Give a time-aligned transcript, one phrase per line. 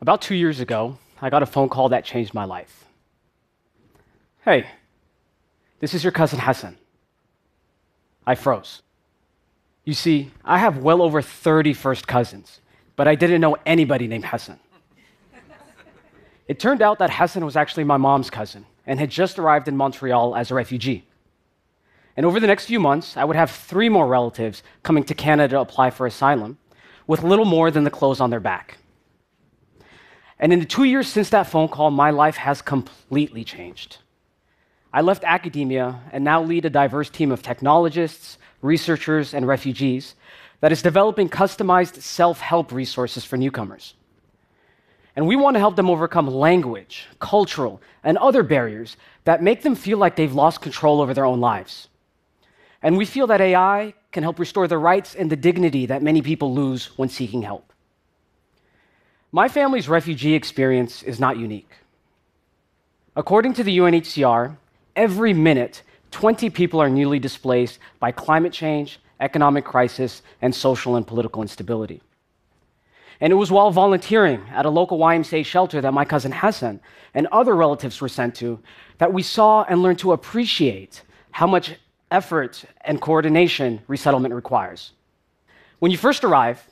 [0.00, 2.86] About two years ago, I got a phone call that changed my life.
[4.44, 4.66] Hey,
[5.80, 6.78] this is your cousin Hassan.
[8.26, 8.82] I froze.
[9.84, 12.60] You see, I have well over 30 first cousins,
[12.96, 14.58] but I didn't know anybody named Hassan.
[16.48, 19.76] it turned out that Hassan was actually my mom's cousin and had just arrived in
[19.76, 21.06] Montreal as a refugee.
[22.16, 25.56] And over the next few months, I would have three more relatives coming to Canada
[25.56, 26.58] to apply for asylum
[27.06, 28.78] with little more than the clothes on their back.
[30.40, 33.98] And in the two years since that phone call, my life has completely changed.
[34.92, 40.14] I left academia and now lead a diverse team of technologists, researchers, and refugees
[40.60, 43.94] that is developing customized self help resources for newcomers.
[45.14, 49.74] And we want to help them overcome language, cultural, and other barriers that make them
[49.74, 51.88] feel like they've lost control over their own lives.
[52.82, 56.22] And we feel that AI can help restore the rights and the dignity that many
[56.22, 57.69] people lose when seeking help.
[59.32, 61.70] My family's refugee experience is not unique.
[63.14, 64.56] According to the UNHCR,
[64.96, 71.06] every minute, 20 people are newly displaced by climate change, economic crisis, and social and
[71.06, 72.02] political instability.
[73.20, 76.80] And it was while volunteering at a local YMCA shelter that my cousin Hassan
[77.14, 78.58] and other relatives were sent to
[78.98, 81.76] that we saw and learned to appreciate how much
[82.10, 84.90] effort and coordination resettlement requires.
[85.78, 86.66] When you first arrive,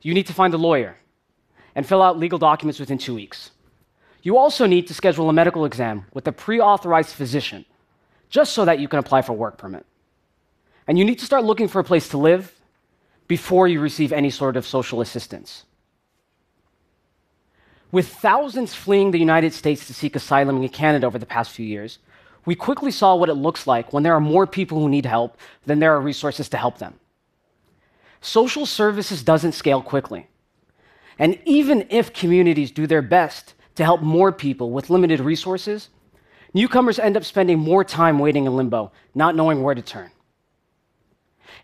[0.00, 0.96] you need to find a lawyer
[1.76, 3.52] and fill out legal documents within two weeks.
[4.22, 7.64] You also need to schedule a medical exam with a pre authorized physician
[8.28, 9.86] just so that you can apply for work permit.
[10.88, 12.52] And you need to start looking for a place to live
[13.28, 15.64] before you receive any sort of social assistance.
[17.92, 21.66] With thousands fleeing the United States to seek asylum in Canada over the past few
[21.66, 21.98] years,
[22.44, 25.36] we quickly saw what it looks like when there are more people who need help
[25.66, 26.94] than there are resources to help them.
[28.20, 30.28] Social services doesn't scale quickly.
[31.18, 35.88] And even if communities do their best to help more people with limited resources,
[36.52, 40.10] newcomers end up spending more time waiting in limbo, not knowing where to turn.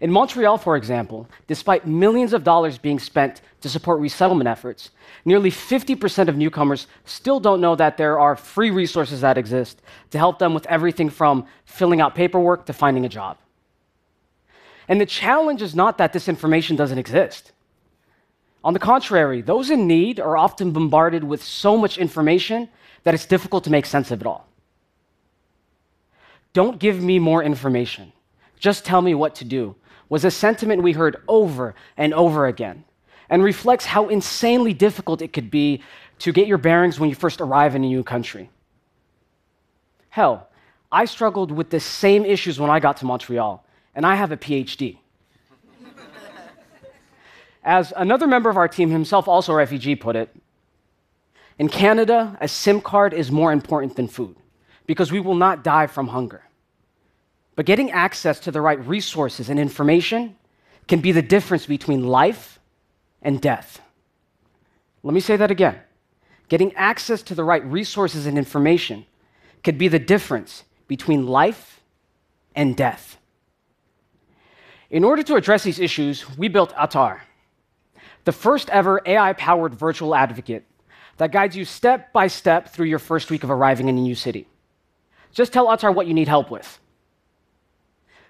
[0.00, 4.90] In Montreal, for example, despite millions of dollars being spent to support resettlement efforts,
[5.24, 9.80] nearly 50% of newcomers still don't know that there are free resources that exist
[10.10, 13.38] to help them with everything from filling out paperwork to finding a job.
[14.88, 17.52] And the challenge is not that this information doesn't exist.
[18.64, 22.68] On the contrary, those in need are often bombarded with so much information
[23.02, 24.46] that it's difficult to make sense of it all.
[26.52, 28.12] Don't give me more information.
[28.58, 29.74] Just tell me what to do
[30.08, 32.84] was a sentiment we heard over and over again
[33.30, 35.82] and reflects how insanely difficult it could be
[36.18, 38.50] to get your bearings when you first arrive in a new country.
[40.10, 40.48] Hell,
[40.92, 43.64] I struggled with the same issues when I got to Montreal,
[43.94, 44.98] and I have a PhD.
[47.62, 50.34] As another member of our team, himself also a refugee, put it,
[51.58, 54.36] in Canada, a SIM card is more important than food
[54.86, 56.42] because we will not die from hunger.
[57.54, 60.36] But getting access to the right resources and information
[60.88, 62.58] can be the difference between life
[63.20, 63.80] and death.
[65.02, 65.78] Let me say that again.
[66.48, 69.06] Getting access to the right resources and information
[69.62, 71.80] could be the difference between life
[72.54, 73.18] and death.
[74.90, 77.20] In order to address these issues, we built Atar,
[78.24, 80.64] the first ever AI powered virtual advocate
[81.16, 84.14] that guides you step by step through your first week of arriving in a new
[84.14, 84.48] city.
[85.32, 86.78] Just tell Atar what you need help with.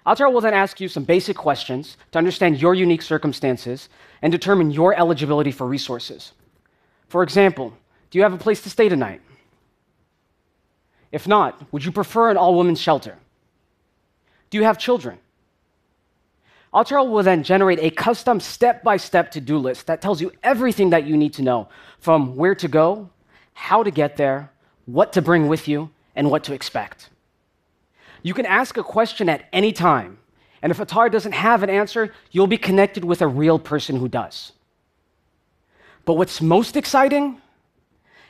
[0.05, 3.87] Atar will then ask you some basic questions to understand your unique circumstances
[4.21, 6.33] and determine your eligibility for resources.
[7.07, 7.73] For example,
[8.09, 9.21] do you have a place to stay tonight?
[11.11, 13.17] If not, would you prefer an all women's shelter?
[14.49, 15.19] Do you have children?
[16.73, 20.31] Atar will then generate a custom step by step to do list that tells you
[20.41, 21.69] everything that you need to know
[21.99, 23.09] from where to go,
[23.53, 24.51] how to get there,
[24.85, 27.09] what to bring with you, and what to expect.
[28.23, 30.17] You can ask a question at any time,
[30.61, 34.07] and if Atar doesn't have an answer, you'll be connected with a real person who
[34.07, 34.53] does.
[36.05, 37.41] But what's most exciting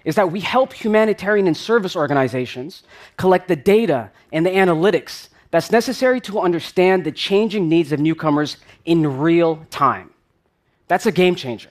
[0.03, 2.83] is that we help humanitarian and service organizations
[3.17, 8.57] collect the data and the analytics that's necessary to understand the changing needs of newcomers
[8.85, 10.09] in real time.
[10.87, 11.69] That's a game changer.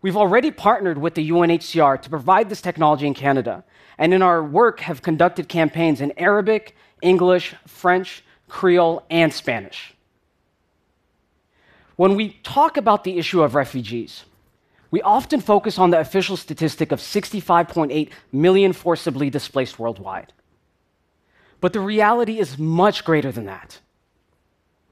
[0.00, 3.64] We've already partnered with the UNHCR to provide this technology in Canada,
[3.98, 9.92] and in our work have conducted campaigns in Arabic, English, French, Creole, and Spanish.
[11.96, 14.24] When we talk about the issue of refugees,
[14.92, 20.32] we often focus on the official statistic of 65.8 million forcibly displaced worldwide.
[21.60, 23.80] But the reality is much greater than that.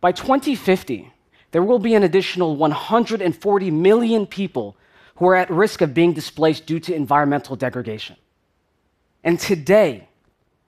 [0.00, 1.12] By 2050,
[1.50, 4.76] there will be an additional 140 million people
[5.16, 8.16] who are at risk of being displaced due to environmental degradation.
[9.24, 10.08] And today,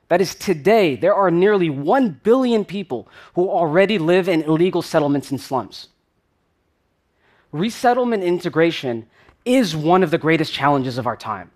[0.09, 5.31] that is today, there are nearly 1 billion people who already live in illegal settlements
[5.31, 5.89] and slums.
[7.53, 9.07] Resettlement integration
[9.45, 11.51] is one of the greatest challenges of our time.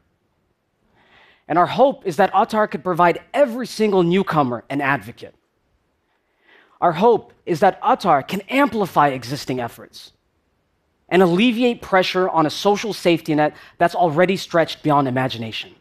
[1.46, 5.35] And our hope is that Atar could provide every single newcomer an advocate.
[6.81, 10.12] Our hope is that Atar can amplify existing efforts
[11.08, 15.75] and alleviate pressure on a social safety net that's already stretched beyond imagination.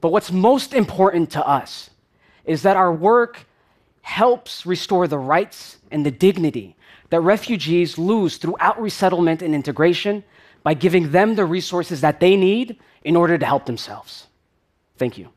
[0.00, 1.90] But what's most important to us
[2.44, 3.46] is that our work
[4.02, 6.76] helps restore the rights and the dignity
[7.10, 10.22] that refugees lose throughout resettlement and integration
[10.66, 14.26] by giving them the resources that they need in order to help themselves.
[14.98, 15.28] Thank you.